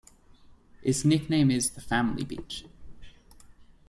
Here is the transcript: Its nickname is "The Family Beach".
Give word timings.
Its 0.81 1.05
nickname 1.05 1.51
is 1.51 1.69
"The 1.69 1.81
Family 1.81 2.23
Beach". 2.23 2.65